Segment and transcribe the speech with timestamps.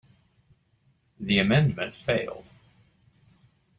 [1.19, 2.49] The amendment failed.